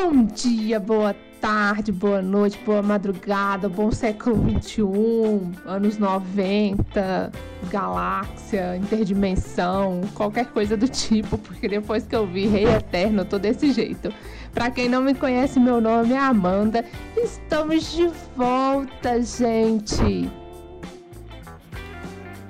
[0.00, 7.32] Bom dia, boa tarde, boa noite, boa madrugada, bom século 21, anos 90,
[7.68, 13.40] galáxia, interdimensão, qualquer coisa do tipo, porque depois que eu vi Rei Eterno, eu tô
[13.40, 14.14] desse jeito.
[14.54, 16.84] Pra quem não me conhece, meu nome é Amanda.
[17.16, 18.06] Estamos de
[18.36, 20.30] volta, gente.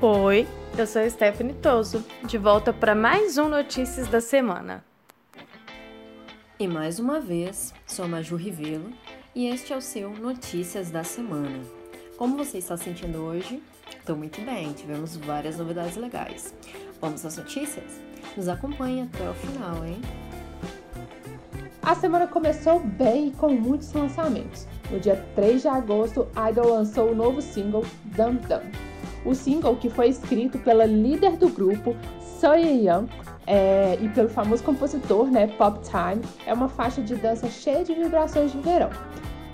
[0.02, 0.46] Oi,
[0.76, 4.87] eu sou Stephanie Toso, de volta para mais um Notícias da Semana.
[6.60, 8.90] E mais uma vez, sou Maju Rivelo
[9.32, 11.60] e este é o seu Notícias da Semana.
[12.16, 13.62] Como você está sentindo hoje?
[13.96, 16.52] Estou muito bem, tivemos várias novidades legais.
[17.00, 18.00] Vamos às notícias?
[18.36, 20.00] Nos acompanhe até o final, hein?
[21.80, 24.66] A semana começou bem com muitos lançamentos.
[24.90, 27.84] No dia 3 de agosto, Idol lançou o novo single
[28.16, 28.88] Dum Dum
[29.24, 31.94] o single, que foi escrito pela líder do grupo,
[32.40, 33.08] Soye Young,
[33.48, 37.94] é, e pelo famoso compositor, né, Pop Time, é uma faixa de dança cheia de
[37.94, 38.90] vibrações de verão.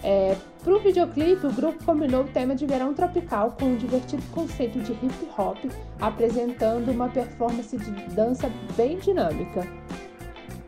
[0.03, 4.23] É, Para o videoclipe, o grupo combinou o tema de verão tropical com um divertido
[4.33, 5.59] conceito de hip hop,
[6.01, 9.65] apresentando uma performance de dança bem dinâmica.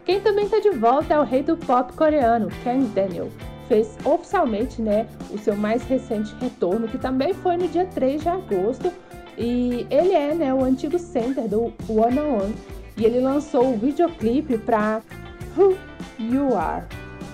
[0.05, 3.29] Quem também está de volta é o rei do pop coreano, Kang Daniel,
[3.69, 8.29] fez oficialmente né, o seu mais recente retorno, que também foi no dia 3 de
[8.29, 8.93] agosto.
[9.37, 12.55] E ele é né, o antigo center do One on One.
[12.97, 15.03] E ele lançou o videoclipe para
[15.57, 15.77] Who
[16.19, 16.85] You Are,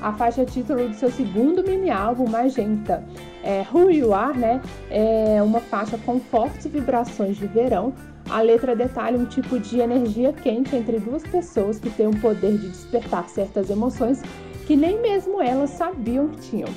[0.02, 3.04] a faixa título do seu segundo mini álbum Magenta.
[3.44, 4.60] É, Who You Are né,
[4.90, 7.92] é uma faixa com fortes vibrações de verão.
[8.28, 12.58] A letra detalha um tipo de energia quente entre duas pessoas que têm o poder
[12.58, 14.22] de despertar certas emoções
[14.66, 16.68] que nem mesmo elas sabiam que tinham.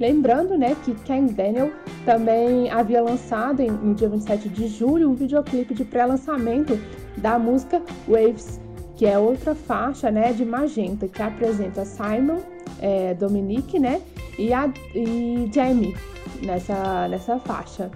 [0.00, 1.70] Lembrando, né, que Kang Daniel
[2.04, 6.78] também havia lançado em, no dia 27 de julho um videoclipe de pré-lançamento
[7.16, 8.60] da música Waves,
[8.96, 12.40] que é outra faixa, né, de Magenta, que apresenta Simon,
[12.80, 14.00] é, Dominique, né,
[14.38, 15.94] e, a, e Jamie
[16.42, 17.90] nessa, nessa faixa.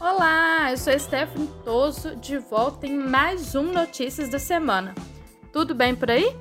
[0.00, 4.94] Olá, eu sou Stephanie Toso, de volta em mais um Notícias da Semana.
[5.52, 6.34] Tudo bem por aí?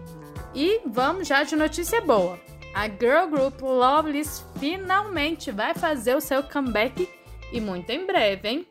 [0.56, 2.51] E vamos já de notícia boa.
[2.74, 7.08] A girl group Loveless finalmente vai fazer o seu comeback
[7.52, 8.68] e muito em breve, hein?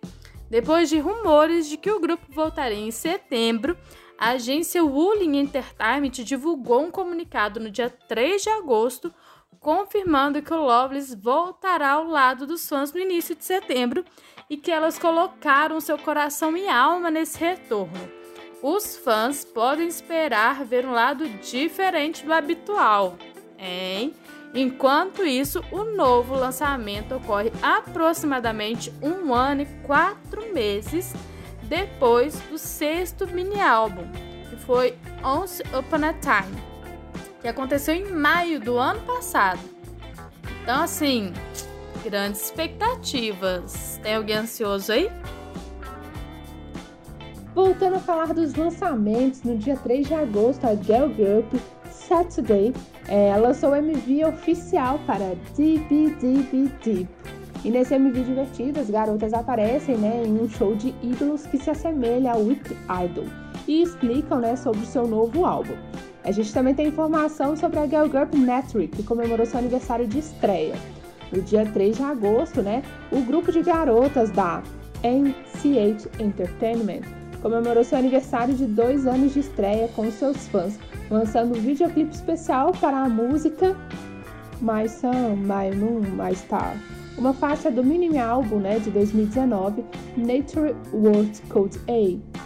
[0.48, 3.76] Depois de rumores de que o grupo voltaria em setembro,
[4.18, 9.12] a agência Wooling Entertainment divulgou um comunicado no dia 3 de agosto
[9.60, 14.04] confirmando que o Loveless voltará ao lado dos fãs no início de setembro
[14.48, 18.20] e que elas colocaram seu coração e alma nesse retorno
[18.62, 23.16] os fãs podem esperar ver um lado diferente do habitual,
[23.60, 24.14] hein?
[24.52, 31.12] Enquanto isso, o novo lançamento ocorre aproximadamente um ano e quatro meses
[31.62, 34.02] depois do sexto mini álbum,
[34.48, 36.60] que foi Once Upon a Time,
[37.40, 39.60] que aconteceu em maio do ano passado.
[40.62, 41.32] Então, assim,
[42.02, 44.00] grandes expectativas.
[44.02, 45.08] Tem alguém ansioso aí?
[47.54, 51.54] Voltando a falar dos lançamentos, no dia 3 de agosto, a Girl Group
[52.10, 52.74] Saturday
[53.06, 57.08] é, lançou o MV oficial para DBDB Deep.
[57.64, 61.70] E nesse MV divertido, as garotas aparecem né, em um show de ídolos que se
[61.70, 62.62] assemelha ao With
[63.04, 63.26] Idol
[63.68, 65.76] e explicam né, sobre o seu novo álbum.
[66.24, 70.18] A gente também tem informação sobre a Girl Group Network, que comemorou seu aniversário de
[70.18, 70.74] estreia.
[71.30, 72.82] No dia 3 de agosto, né,
[73.12, 74.64] o grupo de garotas da
[75.04, 77.02] NCH Entertainment
[77.40, 80.78] comemorou seu aniversário de dois anos de estreia com seus fãs,
[81.10, 83.76] lançando um videoclipe especial para a música
[84.60, 86.76] My Sun, My Moon, My Star,
[87.18, 89.84] uma faixa do mini álbum né, de 2019,
[90.16, 92.40] Nature World Code A.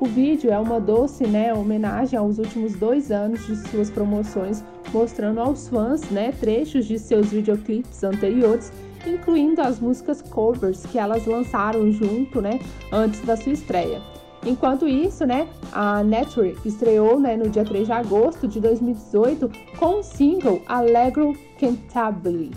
[0.00, 4.64] O vídeo é uma doce né, homenagem aos últimos dois anos de suas promoções,
[4.94, 8.72] mostrando aos fãs né, trechos de seus videoclipes anteriores
[9.06, 12.58] incluindo as músicas covers que elas lançaram junto, né,
[12.92, 14.00] antes da sua estreia.
[14.44, 20.00] Enquanto isso, né, a Nature estreou né, no dia 3 de agosto de 2018 com
[20.00, 22.50] o single Allegro Cantabile.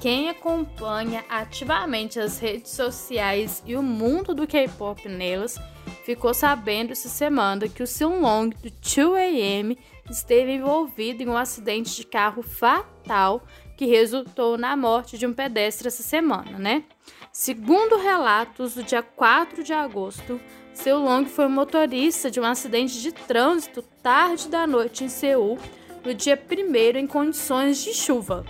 [0.00, 5.60] Quem acompanha ativamente as redes sociais e o mundo do K-pop nelas
[6.04, 9.76] ficou sabendo essa semana que o Seung Long do 2AM
[10.10, 13.42] esteve envolvido em um acidente de carro fatal
[13.76, 16.84] que resultou na morte de um pedestre essa semana, né?
[17.32, 20.38] Segundo relatos, do dia 4 de agosto,
[20.74, 25.58] seu Long foi motorista de um acidente de trânsito tarde da noite em Seul,
[26.04, 28.44] no dia 1 em condições de chuva.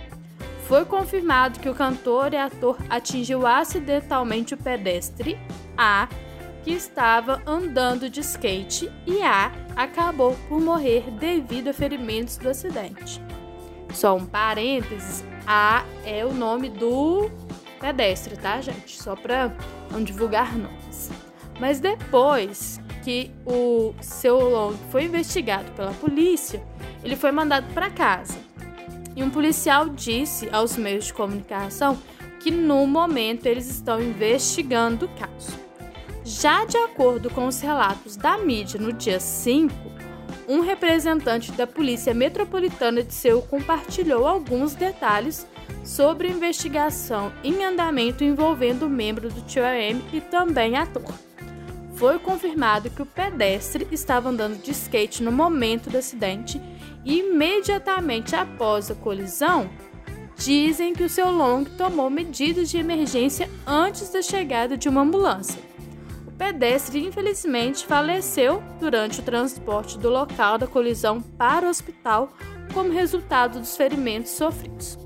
[0.67, 5.39] Foi confirmado que o cantor e ator atingiu acidentalmente o pedestre
[5.77, 6.09] A
[6.65, 13.21] que estava andando de skate e A acabou por morrer devido a ferimentos do acidente.
[13.93, 17.31] Só um parênteses, A é o nome do
[17.83, 19.01] pedestre, tá, gente?
[19.01, 19.51] Só para
[19.91, 21.11] não divulgar nomes.
[21.59, 26.63] Mas depois que o seu Long foi investigado pela polícia,
[27.03, 28.37] ele foi mandado para casa.
[29.13, 32.01] E um policial disse aos meios de comunicação
[32.39, 35.59] que no momento eles estão investigando o caso.
[36.23, 39.73] Já de acordo com os relatos da mídia no dia 5,
[40.47, 45.45] um representante da Polícia Metropolitana de Seul compartilhou alguns detalhes
[45.83, 51.13] sobre investigação em andamento envolvendo o membro do TRM e também ator.
[51.95, 56.59] Foi confirmado que o pedestre estava andando de skate no momento do acidente
[57.05, 59.69] e imediatamente após a colisão,
[60.37, 65.73] dizem que o seu Long tomou medidas de emergência antes da chegada de uma ambulância
[66.43, 72.33] pedestre infelizmente faleceu durante o transporte do local da colisão para o hospital
[72.73, 74.97] como resultado dos ferimentos sofridos.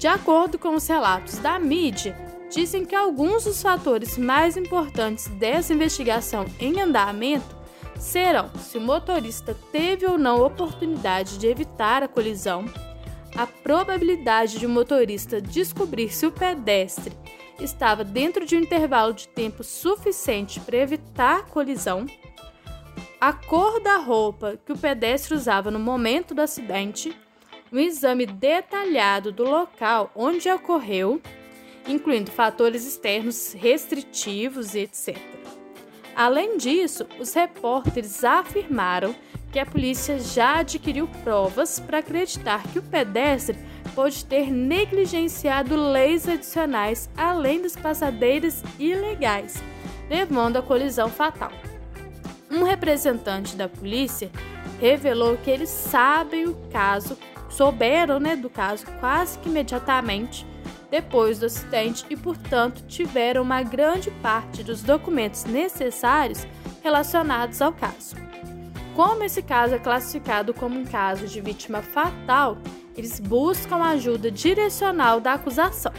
[0.00, 2.16] De acordo com os relatos da mídia,
[2.48, 7.54] dizem que alguns dos fatores mais importantes dessa investigação em andamento
[7.98, 12.64] serão se o motorista teve ou não oportunidade de evitar a colisão,
[13.36, 17.12] a probabilidade de o motorista descobrir se o pedestre
[17.60, 22.06] estava dentro de um intervalo de tempo suficiente para evitar colisão,
[23.20, 27.14] a cor da roupa que o pedestre usava no momento do acidente,
[27.72, 31.20] um exame detalhado do local onde ocorreu,
[31.86, 35.16] incluindo fatores externos restritivos e etc.
[36.14, 39.14] Além disso, os repórteres afirmaram
[39.52, 43.58] que a polícia já adquiriu provas para acreditar que o pedestre
[43.94, 49.62] pode ter negligenciado leis adicionais além das passadeiras ilegais,
[50.08, 51.52] levando à colisão fatal.
[52.50, 54.30] Um representante da polícia
[54.80, 57.16] revelou que eles sabem o caso,
[57.50, 60.46] souberam né, do caso quase que imediatamente
[60.90, 66.46] depois do acidente e, portanto, tiveram uma grande parte dos documentos necessários
[66.82, 68.16] relacionados ao caso.
[68.94, 72.58] Como esse caso é classificado como um caso de vítima fatal,
[72.96, 75.92] eles buscam ajuda direcional da acusação.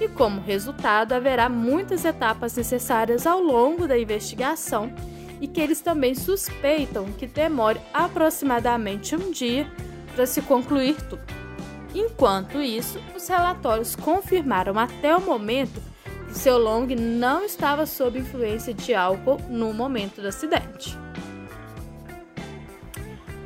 [0.00, 4.92] E como resultado, haverá muitas etapas necessárias ao longo da investigação
[5.40, 9.70] e que eles também suspeitam que demore aproximadamente um dia
[10.14, 11.22] para se concluir tudo.
[11.94, 15.80] Enquanto isso, os relatórios confirmaram até o momento
[16.26, 20.98] que seu Long não estava sob influência de álcool no momento do acidente.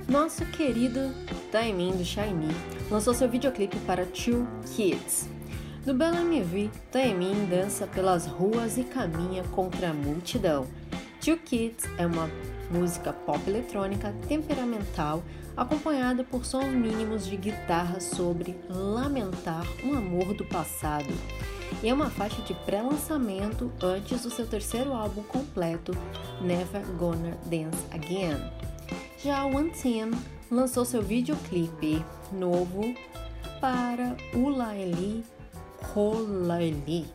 [0.09, 1.13] Nosso querido
[1.53, 2.49] Taemin do Shiny
[2.91, 5.29] lançou seu videoclipe para Two Kids.
[5.85, 10.67] No belo MV, Taemin dança pelas ruas e caminha contra a multidão.
[11.23, 12.31] Two Kids é uma
[12.71, 15.23] música pop eletrônica temperamental
[15.57, 21.13] acompanhada por sons mínimos de guitarra sobre lamentar um amor do passado.
[21.83, 25.93] E é uma faixa de pré-lançamento antes do seu terceiro álbum completo,
[26.41, 28.39] Never Gonna Dance Again.
[29.19, 30.11] Já One Team
[30.51, 32.95] lançou seu videoclipe novo
[33.61, 35.25] para Ulaeli
[35.93, 37.07] Kolaeli.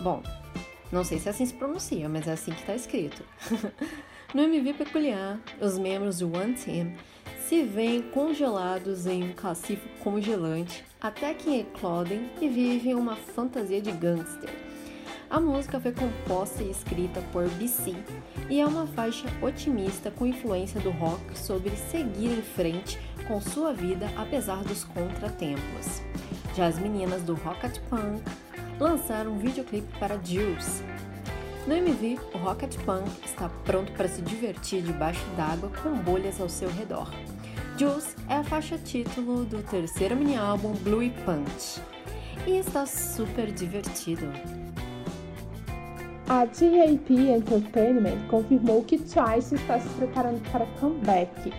[0.00, 0.22] Bom,
[0.90, 3.22] não sei se assim se pronuncia, mas é assim que está escrito.
[4.32, 6.92] no MV peculiar, os membros do One Team
[7.48, 13.90] se veem congelados em um cacifo congelante até que eclodem e vivem uma fantasia de
[13.90, 14.50] gangster.
[15.28, 17.94] A música foi composta e escrita por BC
[18.48, 23.72] e é uma faixa otimista com influência do rock sobre seguir em frente com sua
[23.72, 26.02] vida apesar dos contratempos.
[26.56, 28.22] Já as meninas do Rocket Punk
[28.78, 30.82] lançaram um videoclipe para Juice.
[31.66, 36.48] No MV, o Rocket Punk está pronto para se divertir debaixo d'água com bolhas ao
[36.48, 37.10] seu redor.
[37.76, 41.82] Juice é a faixa título do terceiro mini-álbum Blue Punch
[42.46, 44.26] e está super divertido.
[46.28, 51.52] A JAP Entertainment confirmou que Twice está se preparando para comeback.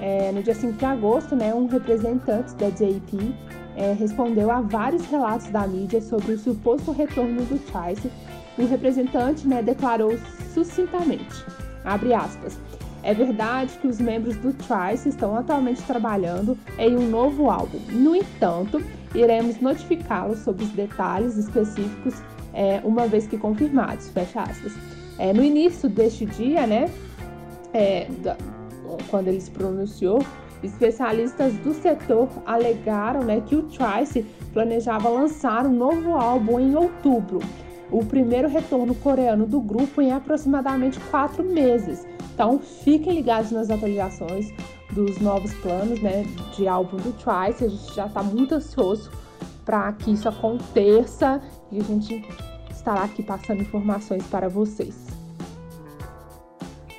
[0.00, 3.34] É, no dia 5 de agosto, né, um representante da JAP
[3.76, 8.10] é, respondeu a vários relatos da mídia sobre o suposto retorno do Twice.
[8.56, 10.16] O representante né, declarou
[10.52, 11.44] sucintamente,
[11.84, 12.58] abre aspas,
[13.02, 17.78] é verdade que os membros do Twice estão atualmente trabalhando em um novo álbum.
[17.90, 18.82] No entanto,
[19.14, 22.14] iremos notificá-los sobre os detalhes específicos
[22.54, 24.72] é, uma vez que confirmados, fecha aspas.
[25.18, 26.88] É, no início deste dia, né,
[27.72, 28.36] é, da,
[29.10, 30.24] quando ele se pronunciou,
[30.62, 37.40] especialistas do setor alegaram né, que o Trice planejava lançar um novo álbum em outubro.
[37.90, 42.06] O primeiro retorno coreano do grupo em aproximadamente quatro meses.
[42.34, 44.52] Então fiquem ligados nas atualizações
[44.90, 46.24] dos novos planos né,
[46.56, 47.64] de álbum do Twice.
[47.64, 49.10] A gente já está muito ansioso
[49.64, 52.24] para que isso aconteça e a gente
[52.70, 55.06] estará aqui passando informações para vocês.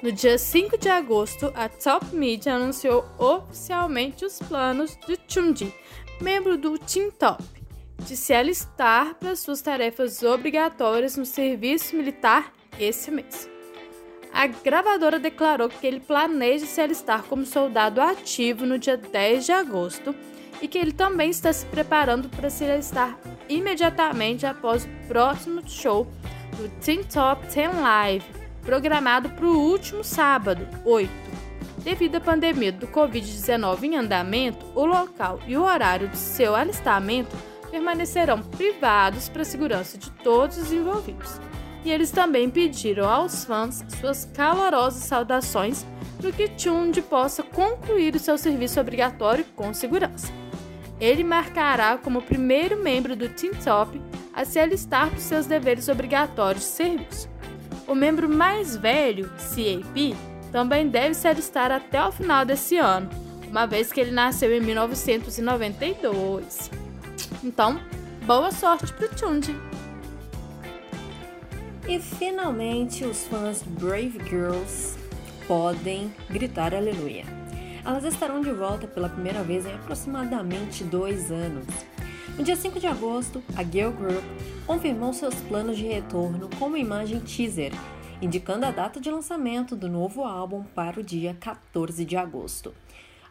[0.01, 5.73] No dia 5 de agosto, a Top Media anunciou oficialmente os planos de Chunji,
[6.21, 7.43] membro do Team Top,
[7.99, 13.49] de se alistar para suas tarefas obrigatórias no serviço militar esse mês.
[14.33, 19.51] A gravadora declarou que ele planeja se alistar como soldado ativo no dia 10 de
[19.53, 20.13] agosto
[20.61, 26.05] e que ele também está se preparando para se alistar imediatamente após o próximo show
[26.57, 28.25] do Teen Top 10 Live,
[28.61, 31.09] programado para o último sábado, 8.
[31.77, 37.35] Devido à pandemia do Covid-19 em andamento, o local e o horário de seu alistamento
[37.71, 41.39] permanecerão privados para a segurança de todos os envolvidos
[41.85, 45.85] e eles também pediram aos fãs suas calorosas saudações
[46.19, 50.33] para que Chund possa concluir o seu serviço obrigatório com segurança.
[50.99, 54.01] Ele marcará como primeiro membro do Team Top
[54.33, 57.29] a se alistar para seus deveres obrigatórios de serviço.
[57.87, 60.15] O membro mais velho, CAP,
[60.51, 63.07] também deve se alistar até o final desse ano,
[63.47, 66.84] uma vez que ele nasceu em 1992.
[67.45, 67.79] Então,
[68.25, 69.55] boa sorte para o Chunji!
[71.87, 74.97] E finalmente os fãs Brave Girls
[75.47, 77.23] podem gritar aleluia.
[77.85, 81.67] Elas estarão de volta pela primeira vez em aproximadamente dois anos.
[82.35, 84.23] No dia 5 de agosto, a Girl Group
[84.65, 87.73] confirmou seus planos de retorno com uma imagem teaser,
[88.23, 92.73] indicando a data de lançamento do novo álbum para o dia 14 de agosto.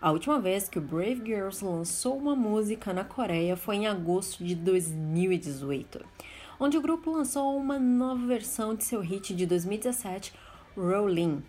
[0.05, 4.45] A última vez que o Brave Girls lançou uma música na Coreia foi em agosto
[4.45, 6.05] de 2018
[6.61, 10.35] onde o grupo lançou uma nova versão de seu hit de 2017,
[10.77, 11.43] Rollin'.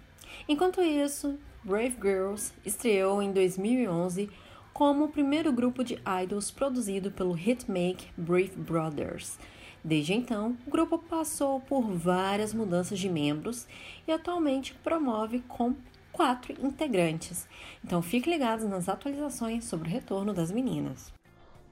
[0.47, 4.29] Enquanto isso, Brave Girls estreou em 2011
[4.71, 9.37] como o primeiro grupo de idols produzido pelo hitmake Brave Brothers.
[9.83, 13.67] Desde então, o grupo passou por várias mudanças de membros
[14.07, 15.75] e atualmente promove com
[16.15, 17.45] quatro integrantes.
[17.83, 21.13] Então fique ligados nas atualizações sobre o retorno das meninas.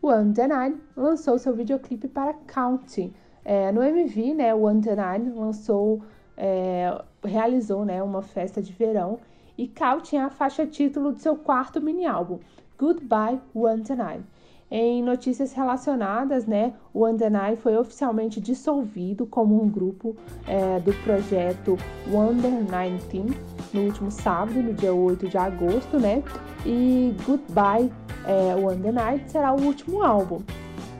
[0.02, 3.14] One The Nine lançou seu videoclipe para County,
[3.46, 6.02] é, no MV, né, o One Nine lançou,
[6.36, 9.20] é, realizou né, uma festa de verão
[9.58, 12.40] e Cal tinha a faixa título do seu quarto mini álbum,
[12.78, 14.26] Goodbye One Nine.
[14.70, 21.78] Em notícias relacionadas, né, o Nine foi oficialmente dissolvido como um grupo é, do projeto
[22.12, 26.24] Wonder Nine Team no último sábado, no dia 8 de agosto, né?
[26.66, 27.92] E Goodbye
[28.26, 30.42] é, One Night será o último álbum.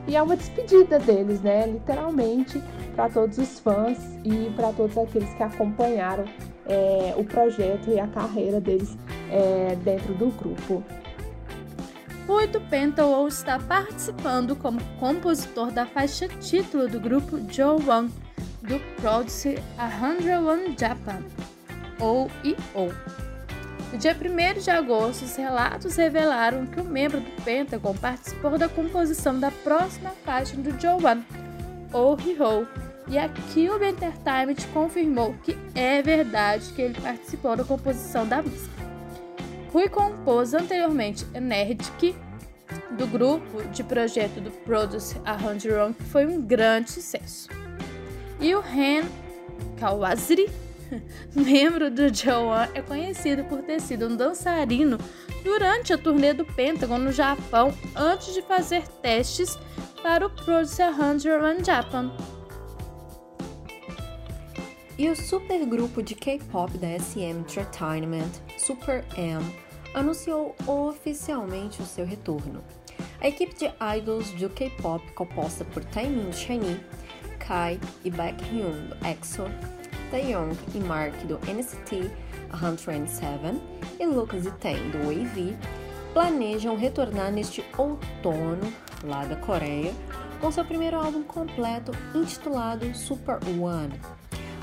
[0.06, 1.66] E é uma despedida deles, né?
[1.66, 2.62] Literalmente,
[2.94, 6.24] para todos os fãs e para todos aqueles que acompanharam
[6.66, 8.96] é, o projeto e a carreira deles
[9.30, 10.82] é, dentro do grupo.
[12.26, 18.10] O 8 Pental está participando como compositor da faixa título do grupo Joe One
[18.62, 21.22] do Produce 101 Japan,
[21.98, 22.92] ou IO.
[23.92, 28.68] No dia 1 de agosto, os relatos revelaram que o membro do Pentagon participou da
[28.68, 31.22] composição da próxima faixa do Joan,
[31.92, 32.66] ou He-Ho,
[33.06, 38.74] e a Cube Entertainment confirmou que é verdade que ele participou da composição da música.
[39.72, 42.16] Rui compôs anteriormente Energetic,
[42.96, 47.48] do grupo de projeto do Produce a Run, que foi um grande sucesso.
[48.40, 49.04] E o Ren
[49.78, 50.50] Kawaziri
[51.34, 54.98] membro do Joan, é conhecido por ter sido um dançarino
[55.42, 59.58] durante a turnê do Pentagon no Japão antes de fazer testes
[60.02, 62.12] para o Producer 101 Japan.
[64.96, 69.44] E o supergrupo de K-pop da SM Entertainment, Super M,
[69.92, 72.62] anunciou oficialmente o seu retorno.
[73.20, 76.78] A equipe de idols do K-pop, composta por Taemin Shiny,
[77.38, 79.44] Kai e Baekhyun do EXO,
[80.14, 82.08] Taeyong e Mark do NCT
[82.56, 83.60] 127
[83.98, 85.56] e Lucas e Ten do AV
[86.12, 89.92] planejam retornar neste outono lá da Coreia
[90.40, 94.00] com seu primeiro álbum completo intitulado Super One.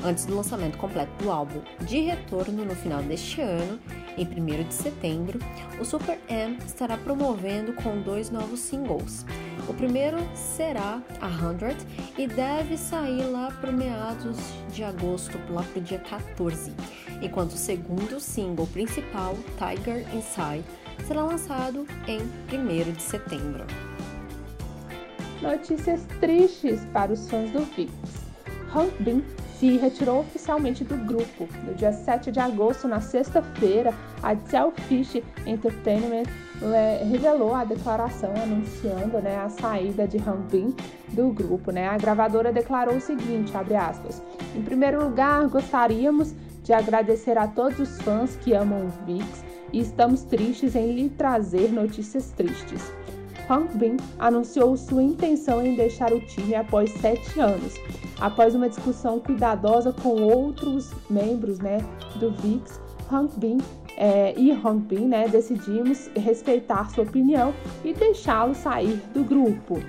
[0.04, 3.80] Antes do lançamento completo do álbum de retorno no final deste ano,
[4.18, 5.40] em 1 de setembro,
[5.80, 9.26] o Super M estará promovendo com dois novos singles.
[9.68, 11.78] O primeiro será a Hundred
[12.18, 14.38] e deve sair lá para meados
[14.74, 16.74] de agosto, lá para o dia 14,
[17.22, 20.66] enquanto o segundo single principal, Tiger Inside,
[21.06, 23.66] será lançado em 1 de setembro.
[25.44, 27.92] Notícias tristes para os fãs do VIX.
[28.74, 29.24] Hank Bin
[29.62, 31.48] se retirou oficialmente do grupo.
[31.64, 36.24] No dia 7 de agosto, na sexta-feira, a Selfish Entertainment
[36.74, 40.76] é, revelou a declaração anunciando né, a saída de Hanbin
[41.10, 41.72] do grupo.
[41.72, 41.88] Né?
[41.88, 44.20] A gravadora declarou o seguinte, aspas,
[44.56, 49.80] em primeiro lugar, gostaríamos de agradecer a todos os fãs que amam o VIX e
[49.80, 52.92] estamos tristes em lhe trazer notícias tristes.
[53.52, 57.78] Hank Bin anunciou sua intenção em deixar o time após sete anos
[58.22, 61.80] Após uma discussão cuidadosa com outros membros né,
[62.18, 62.80] do VIX,
[63.12, 63.58] Hank Bin
[63.98, 67.52] é, e Hank Bin né, decidimos respeitar sua opinião
[67.84, 69.82] e deixá-lo sair do grupo.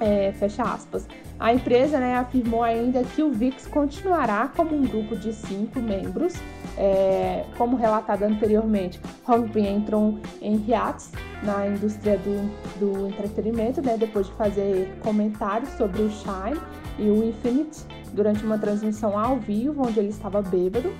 [0.00, 1.06] É, fecha aspas.
[1.38, 6.32] A empresa né, afirmou ainda que o VIX continuará como um grupo de cinco membros.
[6.82, 8.98] É, como relatado anteriormente,
[9.52, 16.00] Bin entrou em hiatus na indústria do, do entretenimento, né, depois de fazer comentários sobre
[16.00, 16.58] o Shine
[16.98, 17.84] e o Infinite
[18.14, 20.90] durante uma transmissão ao vivo, onde ele estava bêbado.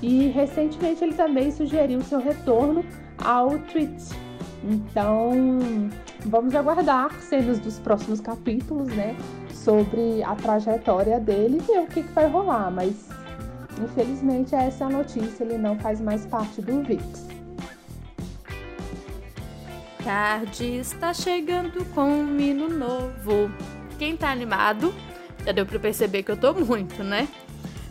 [0.00, 2.82] E recentemente ele também sugeriu seu retorno
[3.22, 4.12] ao Twitch.
[4.64, 5.32] Então,
[6.24, 9.14] vamos aguardar cenas dos próximos capítulos, né?
[9.52, 12.70] Sobre a trajetória dele e ver o que, que vai rolar.
[12.70, 13.08] Mas,
[13.82, 15.44] infelizmente, essa é notícia.
[15.44, 17.26] Ele não faz mais parte do VIX.
[20.02, 23.50] Tarde está chegando com um hino novo.
[23.98, 24.94] Quem tá animado
[25.44, 27.28] já deu para perceber que eu tô muito, né?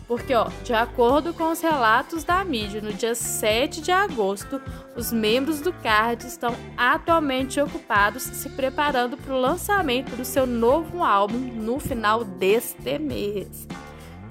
[0.06, 4.62] Porque, ó, de acordo com os relatos da mídia, no dia 7 de agosto,
[4.94, 11.02] os membros do CARD estão atualmente ocupados se preparando para o lançamento do seu novo
[11.02, 13.66] álbum no final deste mês.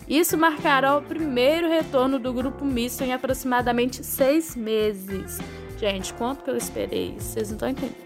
[0.07, 5.39] Isso marcará o primeiro retorno do grupo misto em aproximadamente seis meses.
[5.79, 7.15] Gente, quanto que eu esperei?
[7.19, 8.05] Vocês não estão entendendo.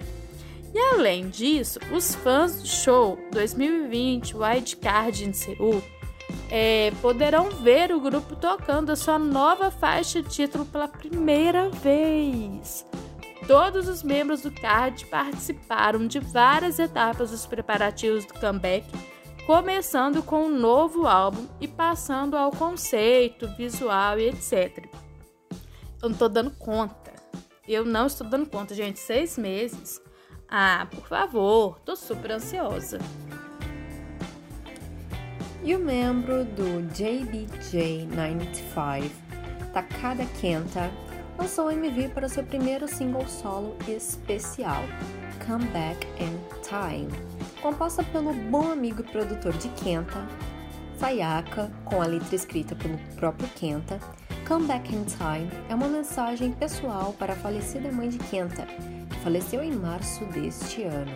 [0.74, 5.82] E além disso, os fãs do show 2020 Wildcard em Seul
[6.50, 12.86] é, poderão ver o grupo tocando a sua nova faixa de título pela primeira vez.
[13.48, 18.86] Todos os membros do card participaram de várias etapas dos preparativos do comeback,
[19.50, 24.86] começando com um novo álbum e passando ao conceito, visual e etc.
[26.00, 27.12] Eu não tô dando conta.
[27.68, 29.00] Eu não estou dando conta, gente.
[29.00, 30.00] Seis meses
[30.48, 33.00] ah, por favor, tô super ansiosa.
[35.64, 39.10] E o membro do JDJ95,
[39.74, 40.92] Takada Kenta,
[41.40, 44.84] lançou MV para seu primeiro single solo especial,
[45.48, 47.10] Come Back in Time,
[47.62, 50.26] composta pelo bom amigo e produtor de Kenta,
[50.98, 54.00] Sayaka, com a letra escrita pelo próprio Kenta.
[54.48, 58.68] Come Back in Time é uma mensagem pessoal para a falecida mãe de Kenta,
[59.24, 61.12] faleceu em março deste ano.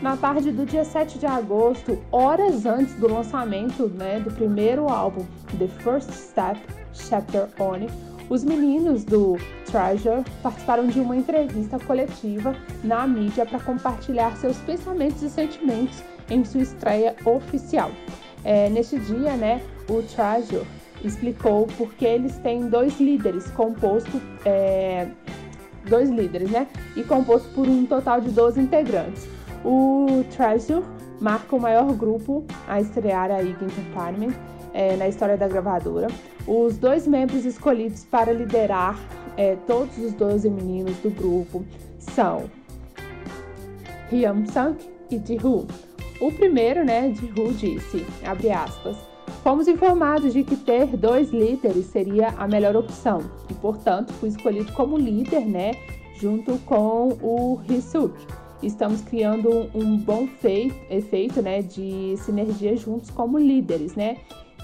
[0.00, 5.26] Na tarde do dia 7 de agosto, horas antes do lançamento né, do primeiro álbum,
[5.58, 6.60] The First Step,
[6.92, 7.88] Chapter On,
[8.30, 9.36] os meninos do
[9.70, 16.44] Treasure participaram de uma entrevista coletiva na mídia para compartilhar seus pensamentos e sentimentos em
[16.44, 17.90] sua estreia oficial.
[18.44, 20.66] É, neste dia, né, o Treasure
[21.04, 25.08] explicou porque eles têm dois líderes composto é,
[25.88, 26.66] dois líderes, né?
[26.96, 29.28] E composto por um total de 12 integrantes.
[29.64, 30.84] O Treasure
[31.20, 34.34] marca o maior grupo a estrear a IG Entertainment
[34.72, 36.08] é, na história da gravadora.
[36.46, 38.98] Os dois membros escolhidos para liderar
[39.36, 41.64] é, todos os 12 meninos do grupo
[41.98, 42.44] são
[44.10, 44.76] Hyun Sung
[45.10, 45.66] e Ji-Hoo.
[46.20, 48.96] O primeiro, né, Ji-Hoo disse, abre aspas,
[49.42, 54.72] Fomos informados de que ter dois líderes seria a melhor opção e, portanto, fui escolhido
[54.72, 55.72] como líder, né,
[56.20, 58.14] junto com o Hisuk.
[58.62, 64.16] Estamos criando um bom feito, efeito, né, de sinergia juntos como líderes, né?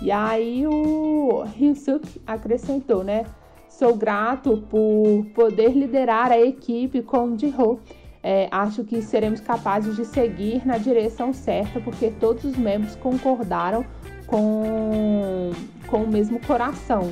[0.04, 3.24] E aí o Hisuk acrescentou, né?
[3.70, 7.80] Sou grato por poder liderar a equipe com Jiho.
[8.22, 13.82] É, acho que seremos capazes de seguir na direção certa, porque todos os membros concordaram
[14.26, 15.52] com,
[15.86, 17.10] com o mesmo coração.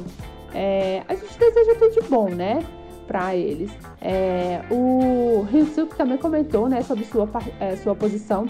[0.53, 2.63] É, a gente deseja tudo de bom, né?
[3.07, 3.73] Para eles.
[4.03, 7.27] É, o Ryusuke também comentou né, sobre sua,
[7.59, 8.47] é, sua posição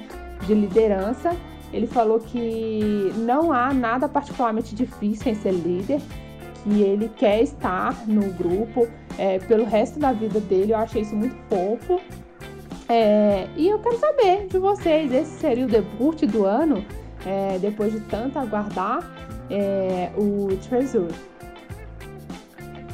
[0.49, 1.31] de liderança.
[1.73, 6.01] Ele falou que não há nada particularmente difícil em ser líder,
[6.63, 8.87] que ele quer estar no grupo
[9.19, 10.73] é, pelo resto da vida dele.
[10.73, 12.01] Eu achei isso muito fofo.
[12.89, 16.85] É, e eu quero saber de vocês, esse seria o debut do ano?
[17.27, 19.11] é, depois de tanto aguardar,
[19.51, 21.13] é, o Treasure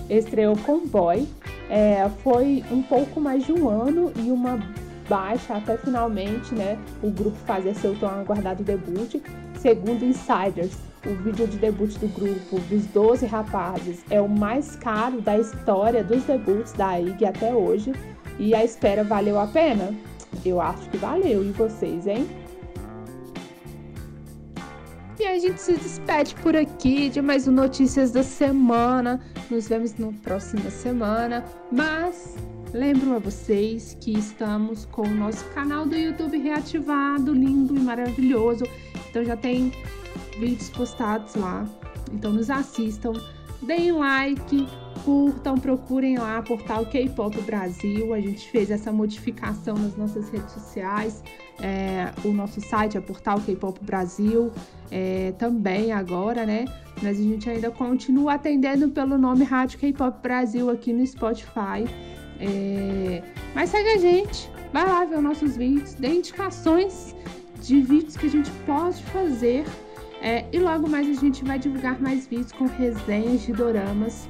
[0.09, 1.29] estreou com Boy.
[1.71, 4.59] É, foi um pouco mais de um ano e uma
[5.09, 9.17] baixa até finalmente, né, o grupo fazer seu tão aguardado debut.
[9.59, 15.21] Segundo insiders, o vídeo de debut do grupo dos 12 rapazes é o mais caro
[15.21, 17.93] da história dos debuts da IG até hoje.
[18.39, 19.95] E a espera valeu a pena?
[20.45, 21.45] Eu acho que valeu.
[21.45, 22.29] E vocês, hein?
[25.19, 29.21] E a gente se despede por aqui de mais um Notícias da Semana.
[29.51, 31.43] Nos vemos na próxima semana.
[31.73, 32.37] Mas
[32.73, 38.65] lembro a vocês que estamos com o nosso canal do YouTube reativado, lindo e maravilhoso.
[39.09, 39.73] Então já tem
[40.39, 41.67] vídeos postados lá.
[42.13, 43.15] Então nos assistam,
[43.63, 44.69] deem like,
[45.03, 48.13] curtam, procurem lá portal K-Pop Brasil.
[48.13, 51.25] A gente fez essa modificação nas nossas redes sociais.
[51.59, 54.53] É, o nosso site é portal K-Pop Brasil
[54.91, 56.65] é, também agora, né?
[57.03, 61.87] Mas a gente ainda continua atendendo pelo nome Rádio K-Pop Brasil aqui no Spotify.
[62.41, 63.23] É,
[63.55, 67.15] mas segue a gente, vai lá ver os nossos vídeos, dê indicações
[67.63, 69.65] de vídeos que a gente pode fazer.
[70.21, 74.29] É, e logo mais a gente vai divulgar mais vídeos com resenhas de doramas,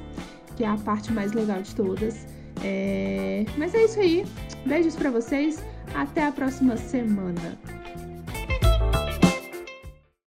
[0.55, 2.27] que é a parte mais legal de todas.
[2.63, 4.25] É, mas é isso aí.
[4.65, 5.63] Beijos para vocês.
[5.95, 7.57] Até a próxima semana.